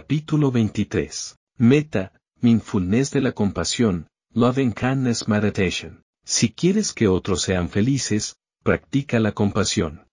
Capítulo 0.00 0.52
23. 0.52 1.36
Meta, 1.56 2.12
Mindfulness 2.40 3.10
de 3.10 3.20
la 3.20 3.32
compasión, 3.32 4.06
Loving 4.32 4.72
Kindness 4.72 5.26
Meditation. 5.26 6.04
Si 6.24 6.52
quieres 6.52 6.92
que 6.92 7.08
otros 7.08 7.42
sean 7.42 7.68
felices, 7.68 8.36
practica 8.62 9.18
la 9.18 9.32
compasión. 9.32 10.06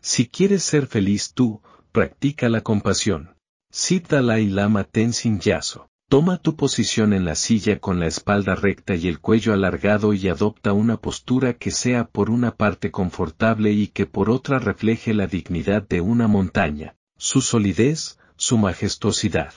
Si 0.00 0.28
quieres 0.28 0.62
ser 0.62 0.86
feliz 0.86 1.34
tú, 1.34 1.62
practica 1.90 2.48
la 2.48 2.60
compasión. 2.60 3.34
Sid 3.72 4.06
Dalai 4.06 4.46
Lama 4.46 4.84
Tenzin 4.84 5.40
Yaso. 5.40 5.88
Toma 6.08 6.38
tu 6.38 6.54
posición 6.54 7.12
en 7.12 7.24
la 7.24 7.34
silla 7.34 7.80
con 7.80 7.98
la 7.98 8.06
espalda 8.06 8.54
recta 8.54 8.94
y 8.94 9.08
el 9.08 9.18
cuello 9.18 9.52
alargado 9.52 10.14
y 10.14 10.28
adopta 10.28 10.72
una 10.72 10.96
postura 10.98 11.54
que 11.54 11.72
sea 11.72 12.06
por 12.06 12.30
una 12.30 12.54
parte 12.54 12.92
confortable 12.92 13.72
y 13.72 13.88
que 13.88 14.06
por 14.06 14.30
otra 14.30 14.60
refleje 14.60 15.12
la 15.12 15.26
dignidad 15.26 15.82
de 15.88 16.00
una 16.02 16.28
montaña, 16.28 16.94
su 17.16 17.40
solidez, 17.40 18.18
su 18.46 18.58
majestuosidad. 18.58 19.52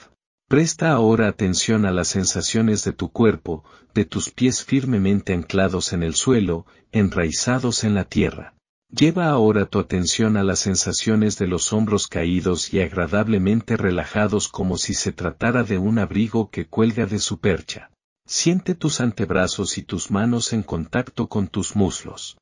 Presta 0.48 0.90
ahora 0.90 1.28
atención 1.28 1.86
a 1.86 1.92
las 1.92 2.08
sensaciones 2.08 2.82
de 2.82 2.92
tu 2.92 3.12
cuerpo, 3.12 3.62
de 3.94 4.04
tus 4.04 4.30
pies 4.30 4.64
firmemente 4.64 5.32
anclados 5.32 5.92
en 5.92 6.02
el 6.02 6.16
suelo, 6.16 6.66
enraizados 6.90 7.84
en 7.84 7.94
la 7.94 8.06
tierra. 8.06 8.54
Lleva 8.88 9.28
ahora 9.28 9.66
tu 9.66 9.78
atención 9.78 10.36
a 10.36 10.42
las 10.42 10.58
sensaciones 10.58 11.38
de 11.38 11.46
los 11.46 11.72
hombros 11.72 12.08
caídos 12.08 12.74
y 12.74 12.80
agradablemente 12.80 13.76
relajados 13.76 14.48
como 14.48 14.76
si 14.76 14.94
se 14.94 15.12
tratara 15.12 15.62
de 15.62 15.78
un 15.78 16.00
abrigo 16.00 16.50
que 16.50 16.66
cuelga 16.66 17.06
de 17.06 17.20
su 17.20 17.38
percha. 17.38 17.92
Siente 18.26 18.74
tus 18.74 19.00
antebrazos 19.00 19.78
y 19.78 19.84
tus 19.84 20.10
manos 20.10 20.52
en 20.52 20.64
contacto 20.64 21.28
con 21.28 21.46
tus 21.46 21.76
muslos. 21.76 22.39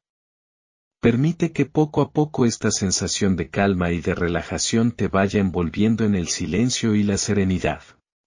Permite 1.01 1.53
que 1.53 1.65
poco 1.65 2.03
a 2.03 2.11
poco 2.11 2.45
esta 2.45 2.73
sensación 2.73 3.37
de 3.37 3.51
calma 3.51 3.93
y 3.93 4.01
de 4.01 4.17
relajación 4.17 4.91
te 4.91 5.07
vaya 5.07 5.39
envolviendo 5.39 6.05
en 6.05 6.17
el 6.17 6.27
silencio 6.27 6.97
y 6.97 7.05
la 7.05 7.19
serenidad. 7.19 7.83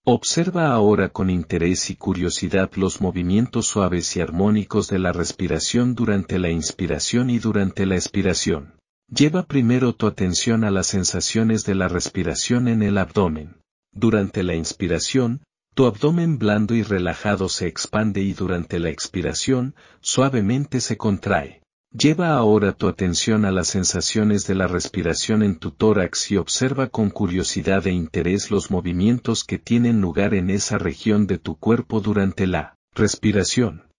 Observa 0.05 0.72
ahora 0.72 1.09
con 1.09 1.30
interés 1.30 1.89
y 1.89 1.95
curiosidad 1.95 2.72
los 2.75 3.02
movimientos 3.02 3.67
suaves 3.67 4.16
y 4.16 4.22
armónicos 4.22 4.88
de 4.88 5.00
la 5.00 5.11
respiración 5.11 5.95
durante 5.95 6.39
la 6.39 6.50
inspiración 6.50 7.30
y 7.30 7.39
durante 7.39 7.86
la 7.86 7.95
expiración. 7.95 8.73
Lleva 9.13 9.44
primero 9.44 9.94
tu 9.94 10.08
atención 10.08 10.63
a 10.63 10.72
las 10.72 10.88
sensaciones 10.88 11.66
de 11.66 11.75
la 11.75 11.89
respiración 11.89 12.69
en 12.69 12.81
el 12.83 12.97
abdomen. 12.97 13.58
Durante 13.91 14.44
la 14.44 14.56
inspiración, 14.56 15.44
tu 15.75 15.85
abdomen 15.85 16.39
blando 16.39 16.73
y 16.73 16.83
relajado 16.83 17.50
se 17.50 17.67
expande 17.67 18.22
y 18.22 18.31
durante 18.31 18.80
la 18.80 18.89
expiración, 18.89 19.75
suavemente 20.00 20.80
se 20.80 20.95
contrae. 20.95 21.60
Lleva 21.94 22.38
ahora 22.38 22.72
tu 22.72 22.88
atención 22.88 23.44
a 23.44 23.52
las 23.52 23.67
sensaciones 23.67 24.47
de 24.47 24.56
la 24.56 24.66
respiración 24.66 25.44
en 25.44 25.59
tu 25.59 25.72
tórax 25.72 26.31
y 26.31 26.38
observa 26.38 26.88
con 26.88 27.09
curiosidad 27.09 27.86
e 27.86 27.92
interés 27.92 28.50
los 28.50 28.72
movimientos 28.72 29.44
que 29.44 29.59
tienen 29.59 30.00
lugar 30.00 30.34
en 30.34 30.50
esa 30.50 30.78
región 30.78 31.28
de 31.28 31.38
tu 31.38 31.58
cuerpo 31.58 32.00
durante 32.00 32.47
la 32.47 32.78
respiración. 32.95 33.89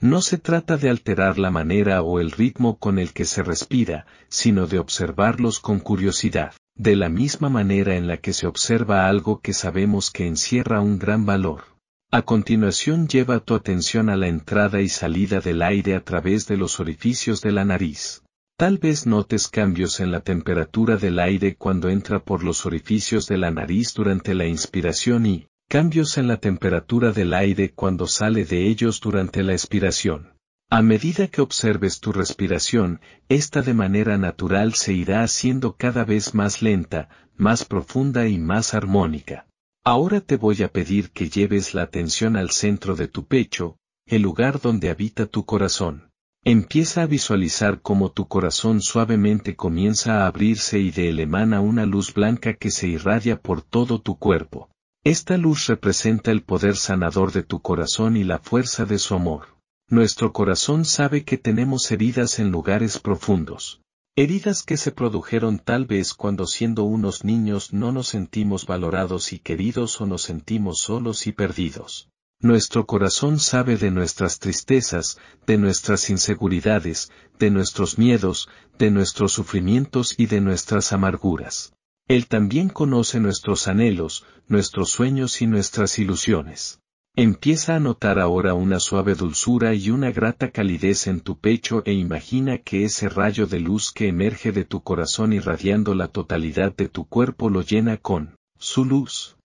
No 0.00 0.20
se 0.22 0.38
trata 0.38 0.76
de 0.76 0.90
alterar 0.90 1.38
la 1.38 1.52
manera 1.52 2.02
o 2.02 2.18
el 2.18 2.32
ritmo 2.32 2.78
con 2.78 2.98
el 2.98 3.12
que 3.12 3.26
se 3.26 3.44
respira, 3.44 4.06
sino 4.28 4.66
de 4.66 4.80
observarlos 4.80 5.60
con 5.60 5.78
curiosidad, 5.78 6.52
de 6.74 6.96
la 6.96 7.08
misma 7.08 7.48
manera 7.48 7.94
en 7.94 8.08
la 8.08 8.16
que 8.16 8.32
se 8.32 8.48
observa 8.48 9.06
algo 9.06 9.40
que 9.40 9.52
sabemos 9.52 10.10
que 10.10 10.26
encierra 10.26 10.80
un 10.80 10.98
gran 10.98 11.26
valor. 11.26 11.77
A 12.10 12.22
continuación 12.22 13.06
lleva 13.06 13.40
tu 13.40 13.54
atención 13.54 14.08
a 14.08 14.16
la 14.16 14.28
entrada 14.28 14.80
y 14.80 14.88
salida 14.88 15.40
del 15.40 15.60
aire 15.60 15.94
a 15.94 16.02
través 16.02 16.46
de 16.46 16.56
los 16.56 16.80
orificios 16.80 17.42
de 17.42 17.52
la 17.52 17.66
nariz. 17.66 18.22
Tal 18.56 18.78
vez 18.78 19.06
notes 19.06 19.48
cambios 19.48 20.00
en 20.00 20.10
la 20.10 20.20
temperatura 20.20 20.96
del 20.96 21.18
aire 21.18 21.56
cuando 21.56 21.90
entra 21.90 22.24
por 22.24 22.44
los 22.44 22.64
orificios 22.64 23.26
de 23.26 23.36
la 23.36 23.50
nariz 23.50 23.92
durante 23.92 24.34
la 24.34 24.46
inspiración 24.46 25.26
y, 25.26 25.48
cambios 25.68 26.16
en 26.16 26.28
la 26.28 26.38
temperatura 26.38 27.12
del 27.12 27.34
aire 27.34 27.72
cuando 27.74 28.06
sale 28.06 28.46
de 28.46 28.68
ellos 28.68 29.02
durante 29.02 29.42
la 29.42 29.52
expiración. 29.52 30.32
A 30.70 30.80
medida 30.80 31.26
que 31.26 31.42
observes 31.42 32.00
tu 32.00 32.12
respiración, 32.12 33.02
esta 33.28 33.60
de 33.60 33.74
manera 33.74 34.16
natural 34.16 34.72
se 34.72 34.94
irá 34.94 35.22
haciendo 35.22 35.76
cada 35.76 36.04
vez 36.04 36.34
más 36.34 36.62
lenta, 36.62 37.10
más 37.36 37.66
profunda 37.66 38.28
y 38.28 38.38
más 38.38 38.72
armónica. 38.72 39.44
Ahora 39.90 40.20
te 40.20 40.36
voy 40.36 40.62
a 40.62 40.68
pedir 40.68 41.12
que 41.12 41.30
lleves 41.30 41.72
la 41.72 41.80
atención 41.80 42.36
al 42.36 42.50
centro 42.50 42.94
de 42.94 43.08
tu 43.08 43.24
pecho, 43.24 43.78
el 44.04 44.20
lugar 44.20 44.60
donde 44.60 44.90
habita 44.90 45.24
tu 45.24 45.46
corazón. 45.46 46.10
Empieza 46.44 47.00
a 47.00 47.06
visualizar 47.06 47.80
cómo 47.80 48.12
tu 48.12 48.28
corazón 48.28 48.82
suavemente 48.82 49.56
comienza 49.56 50.24
a 50.24 50.26
abrirse 50.26 50.78
y 50.78 50.90
de 50.90 51.08
él 51.08 51.20
emana 51.20 51.62
una 51.62 51.86
luz 51.86 52.12
blanca 52.12 52.52
que 52.52 52.70
se 52.70 52.86
irradia 52.86 53.40
por 53.40 53.62
todo 53.62 54.02
tu 54.02 54.18
cuerpo. 54.18 54.68
Esta 55.04 55.38
luz 55.38 55.66
representa 55.68 56.32
el 56.32 56.42
poder 56.42 56.76
sanador 56.76 57.32
de 57.32 57.42
tu 57.42 57.62
corazón 57.62 58.18
y 58.18 58.24
la 58.24 58.40
fuerza 58.40 58.84
de 58.84 58.98
su 58.98 59.14
amor. 59.14 59.56
Nuestro 59.88 60.34
corazón 60.34 60.84
sabe 60.84 61.24
que 61.24 61.38
tenemos 61.38 61.90
heridas 61.90 62.38
en 62.40 62.50
lugares 62.50 62.98
profundos. 62.98 63.80
Heridas 64.20 64.64
que 64.64 64.76
se 64.76 64.90
produjeron 64.90 65.60
tal 65.60 65.84
vez 65.84 66.12
cuando 66.12 66.48
siendo 66.48 66.82
unos 66.82 67.22
niños 67.22 67.72
no 67.72 67.92
nos 67.92 68.08
sentimos 68.08 68.66
valorados 68.66 69.32
y 69.32 69.38
queridos 69.38 70.00
o 70.00 70.06
nos 70.06 70.22
sentimos 70.22 70.80
solos 70.80 71.28
y 71.28 71.32
perdidos. 71.32 72.08
Nuestro 72.40 72.84
corazón 72.84 73.38
sabe 73.38 73.76
de 73.76 73.92
nuestras 73.92 74.40
tristezas, 74.40 75.20
de 75.46 75.56
nuestras 75.56 76.10
inseguridades, 76.10 77.12
de 77.38 77.50
nuestros 77.52 77.96
miedos, 77.96 78.48
de 78.76 78.90
nuestros 78.90 79.34
sufrimientos 79.34 80.16
y 80.18 80.26
de 80.26 80.40
nuestras 80.40 80.92
amarguras. 80.92 81.72
Él 82.08 82.26
también 82.26 82.70
conoce 82.70 83.20
nuestros 83.20 83.68
anhelos, 83.68 84.24
nuestros 84.48 84.90
sueños 84.90 85.40
y 85.42 85.46
nuestras 85.46 85.96
ilusiones. 86.00 86.80
Empieza 87.20 87.74
a 87.74 87.80
notar 87.80 88.20
ahora 88.20 88.54
una 88.54 88.78
suave 88.78 89.16
dulzura 89.16 89.74
y 89.74 89.90
una 89.90 90.12
grata 90.12 90.52
calidez 90.52 91.08
en 91.08 91.18
tu 91.18 91.36
pecho 91.36 91.82
e 91.84 91.92
imagina 91.92 92.58
que 92.58 92.84
ese 92.84 93.08
rayo 93.08 93.48
de 93.48 93.58
luz 93.58 93.90
que 93.90 94.06
emerge 94.06 94.52
de 94.52 94.64
tu 94.64 94.84
corazón 94.84 95.32
irradiando 95.32 95.96
la 95.96 96.06
totalidad 96.06 96.76
de 96.76 96.88
tu 96.88 97.08
cuerpo 97.08 97.50
lo 97.50 97.62
llena 97.62 97.96
con 97.96 98.36
su 98.56 98.84
luz. 98.84 99.36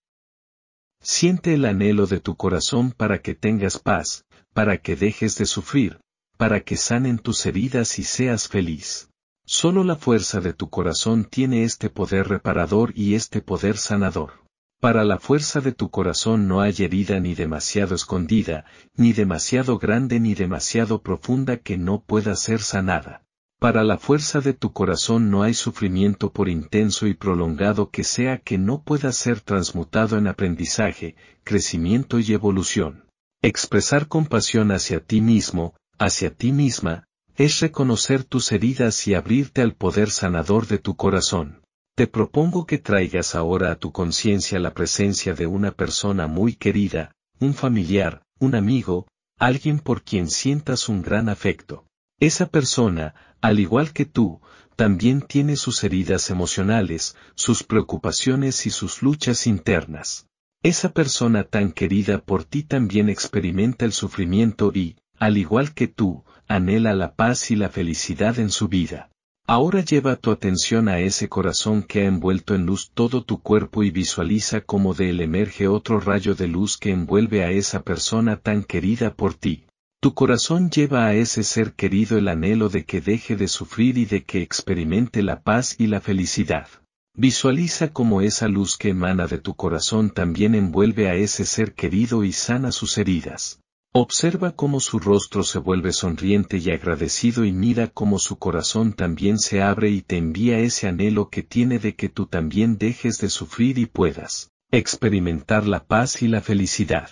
Siente 1.02 1.56
el 1.56 1.66
anhelo 1.66 2.06
de 2.06 2.20
tu 2.20 2.36
corazón 2.36 2.92
para 2.92 3.24
que 3.24 3.34
tengas 3.34 3.80
paz, 3.80 4.24
para 4.54 4.78
que 4.78 4.96
dejes 4.96 5.36
de 5.40 5.48
sufrir, 5.48 6.00
para 6.38 6.60
que 6.60 6.78
sanen 6.78 7.18
tus 7.18 7.44
heridas 7.48 7.98
y 7.98 8.04
seas 8.04 8.48
feliz. 8.48 9.10
Solo 9.48 9.84
la 9.84 9.96
fuerza 9.96 10.42
de 10.42 10.54
tu 10.54 10.70
corazón 10.70 11.26
tiene 11.26 11.64
este 11.64 11.90
poder 11.90 12.28
reparador 12.28 12.94
y 12.96 13.16
este 13.16 13.42
poder 13.42 13.78
sanador. 13.78 14.43
Para 14.84 15.06
la 15.06 15.18
fuerza 15.18 15.62
de 15.62 15.72
tu 15.72 15.90
corazón 15.92 16.50
no 16.50 16.60
hay 16.60 16.74
herida 16.80 17.22
ni 17.22 17.36
demasiado 17.36 17.96
escondida, 17.96 18.66
ni 18.98 19.14
demasiado 19.14 19.78
grande 19.78 20.20
ni 20.20 20.36
demasiado 20.36 21.02
profunda 21.02 21.56
que 21.56 21.78
no 21.78 22.04
pueda 22.04 22.36
ser 22.36 22.60
sanada. 22.60 23.24
Para 23.60 23.86
la 23.86 23.98
fuerza 23.98 24.42
de 24.42 24.52
tu 24.52 24.74
corazón 24.74 25.32
no 25.32 25.42
hay 25.42 25.54
sufrimiento 25.54 26.34
por 26.34 26.50
intenso 26.50 27.08
y 27.08 27.14
prolongado 27.14 27.92
que 27.92 28.04
sea 28.04 28.40
que 28.40 28.58
no 28.58 28.84
pueda 28.84 29.14
ser 29.14 29.40
transmutado 29.40 30.18
en 30.18 30.28
aprendizaje, 30.28 31.16
crecimiento 31.46 32.20
y 32.20 32.34
evolución. 32.34 33.06
Expresar 33.42 34.10
compasión 34.10 34.70
hacia 34.70 35.00
ti 35.00 35.22
mismo, 35.22 35.76
hacia 35.98 36.36
ti 36.36 36.52
misma, 36.52 37.08
es 37.38 37.62
reconocer 37.62 38.26
tus 38.26 38.52
heridas 38.52 39.08
y 39.08 39.14
abrirte 39.14 39.62
al 39.62 39.76
poder 39.76 40.10
sanador 40.10 40.68
de 40.68 40.78
tu 40.78 40.98
corazón. 40.98 41.63
Te 41.96 42.08
propongo 42.08 42.66
que 42.66 42.80
traigas 42.80 43.36
ahora 43.36 43.72
a 43.72 43.76
tu 43.76 43.92
conciencia 43.92 44.58
la 44.58 44.74
presencia 44.74 45.36
de 45.36 45.46
una 45.46 45.70
persona 45.70 46.26
muy 46.26 46.56
querida, 46.56 47.16
un 47.40 47.54
familiar, 47.54 48.24
un 48.40 48.56
amigo, 48.56 49.06
alguien 49.38 49.78
por 49.78 50.02
quien 50.02 50.28
sientas 50.28 50.90
un 50.90 51.04
gran 51.04 51.30
afecto. 51.30 51.86
Esa 52.20 52.48
persona, 52.48 53.14
al 53.42 53.60
igual 53.60 53.94
que 53.94 54.06
tú, 54.06 54.42
también 54.76 55.22
tiene 55.22 55.56
sus 55.56 55.84
heridas 55.84 56.32
emocionales, 56.32 57.16
sus 57.36 57.62
preocupaciones 57.62 58.66
y 58.66 58.72
sus 58.72 59.04
luchas 59.04 59.46
internas. 59.46 60.26
Esa 60.64 60.94
persona 60.94 61.44
tan 61.44 61.72
querida 61.72 62.18
por 62.18 62.44
ti 62.44 62.64
también 62.64 63.08
experimenta 63.08 63.86
el 63.86 63.92
sufrimiento 63.92 64.72
y, 64.74 64.98
al 65.20 65.38
igual 65.38 65.76
que 65.76 65.88
tú, 65.88 66.24
anhela 66.48 66.96
la 66.96 67.14
paz 67.14 67.52
y 67.52 67.56
la 67.56 67.70
felicidad 67.70 68.40
en 68.40 68.50
su 68.50 68.68
vida. 68.68 69.12
Ahora 69.46 69.82
lleva 69.82 70.16
tu 70.16 70.32
atención 70.32 70.88
a 70.88 71.00
ese 71.00 71.28
corazón 71.28 71.84
que 71.84 72.02
ha 72.02 72.06
envuelto 72.06 72.56
en 72.56 72.66
luz 72.66 72.92
todo 72.94 73.26
tu 73.26 73.42
cuerpo 73.42 73.84
y 73.84 73.92
visualiza 73.92 74.62
cómo 74.62 74.94
de 74.94 75.10
él 75.10 75.20
emerge 75.20 75.68
otro 75.68 76.00
rayo 76.00 76.34
de 76.34 76.48
luz 76.48 76.78
que 76.78 76.92
envuelve 76.92 77.44
a 77.44 77.52
esa 77.52 77.82
persona 77.82 78.38
tan 78.38 78.64
querida 78.64 79.14
por 79.14 79.34
ti. 79.34 79.66
Tu 80.00 80.14
corazón 80.14 80.70
lleva 80.70 81.08
a 81.08 81.14
ese 81.14 81.44
ser 81.44 81.74
querido 81.74 82.18
el 82.18 82.30
anhelo 82.30 82.70
de 82.70 82.86
que 82.86 83.02
deje 83.02 83.36
de 83.36 83.50
sufrir 83.50 83.98
y 83.98 84.06
de 84.06 84.24
que 84.24 84.42
experimente 84.42 85.22
la 85.22 85.42
paz 85.42 85.76
y 85.78 85.88
la 85.88 86.00
felicidad. 86.00 86.68
Visualiza 87.14 87.92
cómo 87.92 88.22
esa 88.22 88.48
luz 88.48 88.78
que 88.78 88.90
emana 88.90 89.28
de 89.28 89.40
tu 89.40 89.56
corazón 89.56 90.10
también 90.10 90.56
envuelve 90.56 91.10
a 91.10 91.16
ese 91.16 91.44
ser 91.44 91.74
querido 91.74 92.24
y 92.24 92.32
sana 92.32 92.72
sus 92.72 92.98
heridas. 92.98 93.60
Observa 93.96 94.56
cómo 94.56 94.80
su 94.80 94.98
rostro 94.98 95.44
se 95.44 95.60
vuelve 95.60 95.94
sonriente 95.94 96.58
y 96.58 96.72
agradecido 96.72 97.46
y 97.46 97.52
mira 97.52 97.90
cómo 97.90 98.18
su 98.18 98.40
corazón 98.40 98.94
también 98.94 99.38
se 99.38 99.62
abre 99.62 99.92
y 99.92 100.02
te 100.02 100.18
envía 100.18 100.58
ese 100.58 100.88
anhelo 100.88 101.30
que 101.30 101.44
tiene 101.44 101.78
de 101.78 101.96
que 101.96 102.10
tú 102.10 102.26
también 102.26 102.80
dejes 102.80 103.20
de 103.20 103.30
sufrir 103.30 103.78
y 103.78 103.86
puedas 103.86 104.50
experimentar 104.72 105.68
la 105.68 105.86
paz 105.86 106.24
y 106.24 106.28
la 106.28 106.42
felicidad. 106.42 107.08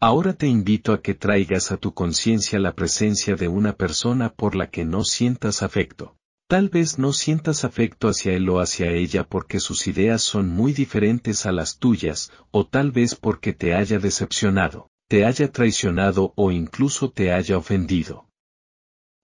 Ahora 0.00 0.32
te 0.32 0.46
invito 0.46 0.94
a 0.94 1.02
que 1.02 1.12
traigas 1.12 1.70
a 1.70 1.76
tu 1.76 1.92
conciencia 1.92 2.58
la 2.58 2.74
presencia 2.74 3.36
de 3.36 3.48
una 3.48 3.74
persona 3.76 4.32
por 4.32 4.54
la 4.56 4.70
que 4.70 4.86
no 4.86 5.04
sientas 5.04 5.62
afecto. 5.62 6.16
Tal 6.48 6.70
vez 6.70 6.98
no 6.98 7.12
sientas 7.12 7.62
afecto 7.62 8.08
hacia 8.08 8.32
él 8.32 8.48
o 8.48 8.58
hacia 8.58 8.90
ella 8.90 9.28
porque 9.28 9.60
sus 9.60 9.86
ideas 9.86 10.22
son 10.22 10.48
muy 10.48 10.72
diferentes 10.72 11.44
a 11.44 11.52
las 11.52 11.78
tuyas, 11.78 12.32
o 12.50 12.66
tal 12.66 12.90
vez 12.90 13.16
porque 13.16 13.52
te 13.52 13.74
haya 13.74 13.98
decepcionado 13.98 14.88
te 15.12 15.26
haya 15.26 15.52
traicionado 15.52 16.32
o 16.36 16.50
incluso 16.50 17.10
te 17.10 17.34
haya 17.34 17.58
ofendido. 17.58 18.30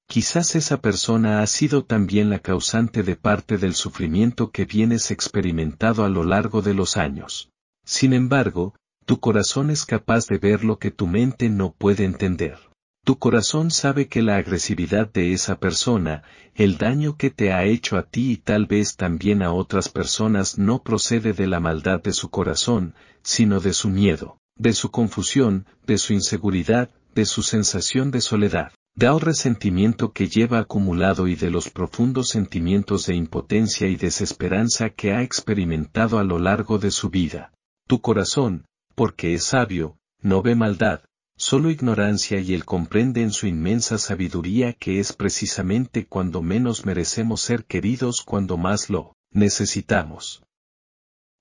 Quizás 0.06 0.54
esa 0.54 0.82
persona 0.82 1.40
ha 1.40 1.46
sido 1.46 1.86
también 1.86 2.28
la 2.28 2.40
causante 2.40 3.02
de 3.02 3.16
parte 3.16 3.56
del 3.56 3.72
sufrimiento 3.72 4.50
que 4.50 4.66
vienes 4.66 5.10
experimentado 5.10 6.04
a 6.04 6.10
lo 6.10 6.24
largo 6.24 6.60
de 6.60 6.74
los 6.74 6.98
años. 6.98 7.48
Sin 7.86 8.12
embargo, 8.12 8.74
tu 9.06 9.18
corazón 9.18 9.70
es 9.70 9.86
capaz 9.86 10.26
de 10.26 10.36
ver 10.36 10.62
lo 10.62 10.78
que 10.78 10.90
tu 10.90 11.06
mente 11.06 11.48
no 11.48 11.72
puede 11.72 12.04
entender. 12.04 12.58
Tu 13.02 13.18
corazón 13.18 13.70
sabe 13.70 14.08
que 14.08 14.20
la 14.20 14.36
agresividad 14.36 15.10
de 15.10 15.32
esa 15.32 15.58
persona, 15.58 16.22
el 16.54 16.76
daño 16.76 17.16
que 17.16 17.30
te 17.30 17.54
ha 17.54 17.64
hecho 17.64 17.96
a 17.96 18.02
ti 18.02 18.32
y 18.32 18.36
tal 18.36 18.66
vez 18.66 18.96
también 18.96 19.42
a 19.42 19.54
otras 19.54 19.88
personas 19.88 20.58
no 20.58 20.82
procede 20.82 21.32
de 21.32 21.46
la 21.46 21.60
maldad 21.60 22.02
de 22.02 22.12
su 22.12 22.28
corazón, 22.28 22.94
sino 23.22 23.60
de 23.60 23.72
su 23.72 23.88
miedo 23.88 24.38
de 24.58 24.72
su 24.72 24.90
confusión, 24.90 25.66
de 25.86 25.98
su 25.98 26.12
inseguridad, 26.12 26.90
de 27.14 27.24
su 27.24 27.42
sensación 27.42 28.10
de 28.10 28.20
soledad, 28.20 28.72
del 28.94 29.20
resentimiento 29.20 30.12
que 30.12 30.28
lleva 30.28 30.58
acumulado 30.58 31.28
y 31.28 31.36
de 31.36 31.50
los 31.50 31.70
profundos 31.70 32.30
sentimientos 32.30 33.06
de 33.06 33.14
impotencia 33.14 33.86
y 33.86 33.96
desesperanza 33.96 34.90
que 34.90 35.12
ha 35.12 35.22
experimentado 35.22 36.18
a 36.18 36.24
lo 36.24 36.38
largo 36.38 36.78
de 36.78 36.90
su 36.90 37.08
vida. 37.08 37.52
Tu 37.86 38.00
corazón, 38.00 38.66
porque 38.96 39.34
es 39.34 39.44
sabio, 39.44 39.96
no 40.20 40.42
ve 40.42 40.56
maldad, 40.56 41.02
solo 41.36 41.70
ignorancia 41.70 42.40
y 42.40 42.54
él 42.54 42.64
comprende 42.64 43.22
en 43.22 43.30
su 43.30 43.46
inmensa 43.46 43.98
sabiduría 43.98 44.72
que 44.72 44.98
es 44.98 45.12
precisamente 45.12 46.06
cuando 46.06 46.42
menos 46.42 46.84
merecemos 46.84 47.40
ser 47.40 47.64
queridos 47.64 48.22
cuando 48.22 48.56
más 48.56 48.90
lo 48.90 49.14
necesitamos. 49.30 50.42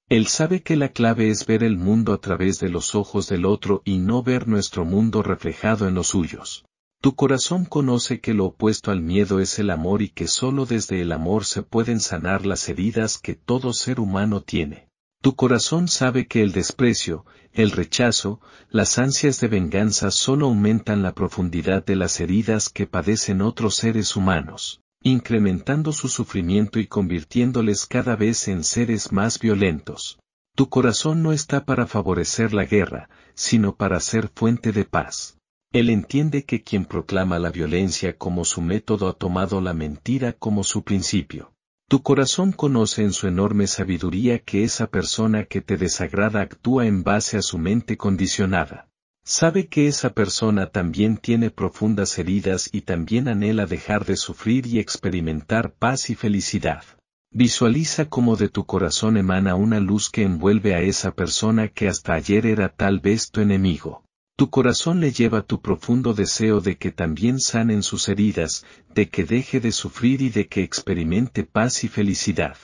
Él 0.09 0.27
sabe 0.27 0.63
que 0.63 0.77
la 0.77 0.93
clave 0.93 1.29
es 1.29 1.45
ver 1.45 1.63
el 1.63 1.77
mundo 1.77 2.13
a 2.13 2.21
través 2.21 2.59
de 2.59 2.69
los 2.69 2.95
ojos 2.95 3.27
del 3.27 3.43
otro 3.43 3.81
y 3.83 3.97
no 3.97 4.23
ver 4.23 4.47
nuestro 4.47 4.85
mundo 4.85 5.21
reflejado 5.21 5.85
en 5.85 5.95
los 5.95 6.07
suyos. 6.07 6.63
Tu 7.01 7.13
corazón 7.13 7.65
conoce 7.65 8.21
que 8.21 8.33
lo 8.33 8.45
opuesto 8.45 8.91
al 8.91 9.01
miedo 9.01 9.41
es 9.41 9.59
el 9.59 9.69
amor 9.69 10.01
y 10.01 10.07
que 10.07 10.29
solo 10.29 10.65
desde 10.65 11.01
el 11.01 11.11
amor 11.11 11.43
se 11.43 11.61
pueden 11.61 11.99
sanar 11.99 12.45
las 12.45 12.69
heridas 12.69 13.17
que 13.17 13.35
todo 13.35 13.73
ser 13.73 13.99
humano 13.99 14.39
tiene. 14.41 14.87
Tu 15.21 15.35
corazón 15.35 15.89
sabe 15.89 16.25
que 16.25 16.41
el 16.41 16.53
desprecio, 16.53 17.25
el 17.51 17.71
rechazo, 17.71 18.39
las 18.69 18.97
ansias 18.99 19.41
de 19.41 19.49
venganza 19.49 20.09
solo 20.11 20.45
aumentan 20.45 21.03
la 21.03 21.13
profundidad 21.13 21.83
de 21.83 21.97
las 21.97 22.21
heridas 22.21 22.69
que 22.69 22.87
padecen 22.87 23.41
otros 23.41 23.75
seres 23.75 24.15
humanos 24.15 24.79
incrementando 25.11 25.93
su 25.93 26.07
sufrimiento 26.07 26.79
y 26.79 26.87
convirtiéndoles 26.87 27.85
cada 27.85 28.15
vez 28.15 28.47
en 28.47 28.63
seres 28.63 29.11
más 29.11 29.39
violentos. 29.39 30.19
Tu 30.55 30.69
corazón 30.69 31.21
no 31.21 31.33
está 31.33 31.65
para 31.65 31.85
favorecer 31.85 32.53
la 32.53 32.65
guerra, 32.65 33.09
sino 33.35 33.75
para 33.75 33.99
ser 33.99 34.29
fuente 34.33 34.71
de 34.71 34.85
paz. 34.85 35.37
Él 35.71 35.89
entiende 35.89 36.45
que 36.45 36.63
quien 36.63 36.85
proclama 36.85 37.39
la 37.39 37.51
violencia 37.51 38.17
como 38.17 38.45
su 38.45 38.61
método 38.61 39.07
ha 39.07 39.13
tomado 39.13 39.61
la 39.61 39.73
mentira 39.73 40.33
como 40.33 40.63
su 40.63 40.83
principio. 40.83 41.53
Tu 41.89 42.01
corazón 42.01 42.51
conoce 42.51 43.03
en 43.03 43.13
su 43.13 43.27
enorme 43.27 43.67
sabiduría 43.67 44.39
que 44.39 44.63
esa 44.63 44.87
persona 44.87 45.45
que 45.45 45.61
te 45.61 45.77
desagrada 45.77 46.41
actúa 46.41 46.85
en 46.85 47.03
base 47.03 47.37
a 47.37 47.41
su 47.41 47.57
mente 47.57 47.95
condicionada. 47.95 48.89
Sabe 49.29 49.67
que 49.67 49.89
esa 49.89 50.11
persona 50.11 50.67
también 50.67 51.17
tiene 51.17 51.51
profundas 51.51 52.17
heridas 52.17 52.69
y 52.71 52.83
también 52.83 53.27
anhela 53.27 53.65
dejar 53.65 54.05
de 54.05 54.15
sufrir 54.15 54.65
y 54.67 54.79
experimentar 54.79 55.73
paz 55.73 56.09
y 56.09 56.15
felicidad. 56.15 56.85
Visualiza 57.31 58.05
cómo 58.05 58.37
de 58.37 58.47
tu 58.47 58.65
corazón 58.65 59.17
emana 59.17 59.55
una 59.55 59.81
luz 59.81 60.09
que 60.09 60.23
envuelve 60.23 60.75
a 60.75 60.81
esa 60.81 61.11
persona 61.11 61.67
que 61.67 61.89
hasta 61.89 62.13
ayer 62.13 62.45
era 62.45 62.69
tal 62.69 63.01
vez 63.01 63.29
tu 63.29 63.41
enemigo. 63.41 64.01
Tu 64.37 64.49
corazón 64.49 65.01
le 65.01 65.11
lleva 65.11 65.41
tu 65.41 65.61
profundo 65.61 66.13
deseo 66.13 66.61
de 66.61 66.77
que 66.77 66.93
también 66.93 67.41
sanen 67.41 67.83
sus 67.83 68.07
heridas, 68.07 68.65
de 68.95 69.09
que 69.09 69.25
deje 69.25 69.59
de 69.59 69.73
sufrir 69.73 70.21
y 70.21 70.29
de 70.29 70.47
que 70.47 70.63
experimente 70.63 71.43
paz 71.43 71.83
y 71.83 71.89
felicidad. 71.89 72.55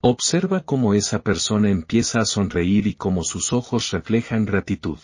Observa 0.00 0.60
cómo 0.60 0.94
esa 0.94 1.24
persona 1.24 1.68
empieza 1.68 2.20
a 2.20 2.26
sonreír 2.26 2.86
y 2.86 2.94
cómo 2.94 3.24
sus 3.24 3.52
ojos 3.52 3.90
reflejan 3.90 4.44
gratitud. 4.44 5.00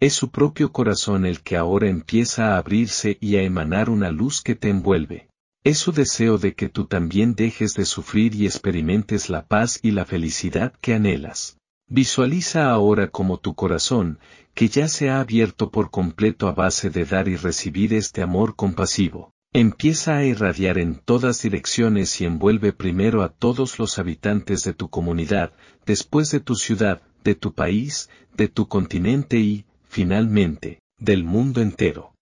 Es 0.00 0.14
su 0.14 0.30
propio 0.30 0.72
corazón 0.72 1.26
el 1.26 1.42
que 1.42 1.58
ahora 1.58 1.86
empieza 1.86 2.54
a 2.54 2.56
abrirse 2.56 3.18
y 3.20 3.36
a 3.36 3.42
emanar 3.42 3.90
una 3.90 4.10
luz 4.10 4.40
que 4.40 4.54
te 4.54 4.70
envuelve. 4.70 5.28
Es 5.62 5.76
su 5.76 5.92
deseo 5.92 6.38
de 6.38 6.54
que 6.54 6.70
tú 6.70 6.86
también 6.86 7.34
dejes 7.34 7.74
de 7.74 7.84
sufrir 7.84 8.34
y 8.34 8.46
experimentes 8.46 9.28
la 9.28 9.46
paz 9.46 9.78
y 9.82 9.90
la 9.90 10.06
felicidad 10.06 10.72
que 10.80 10.94
anhelas. 10.94 11.58
Visualiza 11.86 12.70
ahora 12.70 13.08
como 13.08 13.36
tu 13.36 13.54
corazón, 13.54 14.18
que 14.54 14.68
ya 14.68 14.88
se 14.88 15.10
ha 15.10 15.20
abierto 15.20 15.70
por 15.70 15.90
completo 15.90 16.48
a 16.48 16.52
base 16.52 16.88
de 16.88 17.04
dar 17.04 17.28
y 17.28 17.36
recibir 17.36 17.92
este 17.92 18.22
amor 18.22 18.56
compasivo, 18.56 19.34
empieza 19.52 20.16
a 20.16 20.24
irradiar 20.24 20.78
en 20.78 20.94
todas 20.94 21.42
direcciones 21.42 22.18
y 22.22 22.24
envuelve 22.24 22.72
primero 22.72 23.22
a 23.22 23.28
todos 23.28 23.78
los 23.78 23.98
habitantes 23.98 24.64
de 24.64 24.72
tu 24.72 24.88
comunidad, 24.88 25.52
después 25.84 26.30
de 26.30 26.40
tu 26.40 26.54
ciudad, 26.54 27.02
de 27.22 27.34
tu 27.34 27.52
país, 27.52 28.08
de 28.34 28.48
tu 28.48 28.66
continente 28.66 29.38
y, 29.40 29.66
finalmente, 29.90 30.78
del 30.98 31.24
mundo 31.24 31.60
entero. 31.60 32.14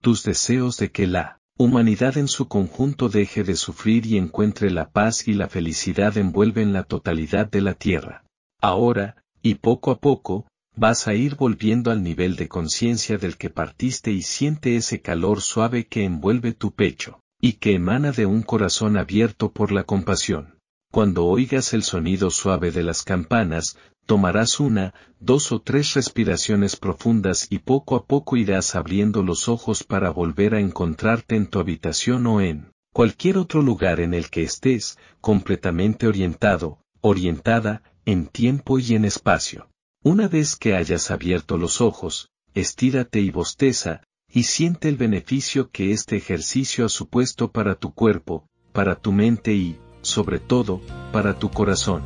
Tus 0.00 0.24
deseos 0.24 0.78
de 0.78 0.90
que 0.90 1.06
la 1.06 1.38
humanidad 1.58 2.16
en 2.16 2.28
su 2.28 2.48
conjunto 2.48 3.10
deje 3.10 3.44
de 3.44 3.56
sufrir 3.56 4.06
y 4.06 4.16
encuentre 4.16 4.70
la 4.70 4.90
paz 4.90 5.28
y 5.28 5.34
la 5.34 5.48
felicidad 5.48 6.16
envuelven 6.16 6.72
la 6.72 6.84
totalidad 6.84 7.50
de 7.50 7.60
la 7.60 7.74
tierra. 7.74 8.24
Ahora, 8.58 9.22
y 9.42 9.56
poco 9.56 9.90
a 9.90 10.00
poco, 10.00 10.46
vas 10.74 11.08
a 11.08 11.14
ir 11.14 11.34
volviendo 11.36 11.90
al 11.90 12.02
nivel 12.02 12.36
de 12.36 12.48
conciencia 12.48 13.18
del 13.18 13.36
que 13.36 13.50
partiste 13.50 14.10
y 14.10 14.22
siente 14.22 14.74
ese 14.76 15.02
calor 15.02 15.42
suave 15.42 15.86
que 15.86 16.04
envuelve 16.04 16.54
tu 16.54 16.72
pecho, 16.72 17.20
y 17.38 17.54
que 17.54 17.74
emana 17.74 18.12
de 18.12 18.24
un 18.24 18.42
corazón 18.42 18.96
abierto 18.96 19.52
por 19.52 19.72
la 19.72 19.84
compasión. 19.84 20.58
Cuando 20.92 21.24
oigas 21.24 21.72
el 21.72 21.84
sonido 21.84 22.28
suave 22.28 22.70
de 22.70 22.82
las 22.82 23.02
campanas, 23.02 23.78
tomarás 24.04 24.60
una, 24.60 24.92
dos 25.20 25.50
o 25.50 25.62
tres 25.62 25.94
respiraciones 25.94 26.76
profundas 26.76 27.46
y 27.48 27.60
poco 27.60 27.96
a 27.96 28.04
poco 28.04 28.36
irás 28.36 28.74
abriendo 28.74 29.22
los 29.22 29.48
ojos 29.48 29.84
para 29.84 30.10
volver 30.10 30.54
a 30.54 30.60
encontrarte 30.60 31.34
en 31.34 31.46
tu 31.46 31.60
habitación 31.60 32.26
o 32.26 32.42
en 32.42 32.70
cualquier 32.92 33.38
otro 33.38 33.62
lugar 33.62 34.00
en 34.00 34.12
el 34.12 34.28
que 34.28 34.42
estés, 34.42 34.98
completamente 35.22 36.06
orientado, 36.06 36.78
orientada, 37.00 37.82
en 38.04 38.26
tiempo 38.26 38.78
y 38.78 38.94
en 38.94 39.06
espacio. 39.06 39.70
Una 40.04 40.28
vez 40.28 40.56
que 40.56 40.76
hayas 40.76 41.10
abierto 41.10 41.56
los 41.56 41.80
ojos, 41.80 42.28
estírate 42.52 43.20
y 43.20 43.30
bosteza, 43.30 44.02
y 44.30 44.42
siente 44.42 44.90
el 44.90 44.96
beneficio 44.96 45.70
que 45.70 45.92
este 45.92 46.16
ejercicio 46.16 46.84
ha 46.84 46.90
supuesto 46.90 47.50
para 47.50 47.76
tu 47.76 47.94
cuerpo, 47.94 48.46
para 48.74 48.96
tu 48.96 49.12
mente 49.12 49.54
y, 49.54 49.78
sobre 50.02 50.38
todo, 50.38 50.80
para 51.12 51.38
tu 51.38 51.50
corazón. 51.50 52.02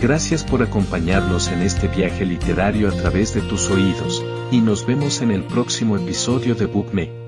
Gracias 0.00 0.44
por 0.44 0.62
acompañarnos 0.62 1.48
en 1.48 1.60
este 1.60 1.86
viaje 1.86 2.24
literario 2.24 2.88
a 2.88 2.92
través 2.92 3.34
de 3.34 3.42
tus 3.42 3.68
oídos, 3.68 4.24
y 4.50 4.62
nos 4.62 4.86
vemos 4.86 5.20
en 5.20 5.30
el 5.30 5.44
próximo 5.44 5.96
episodio 5.96 6.54
de 6.54 6.64
Bookme. 6.64 7.19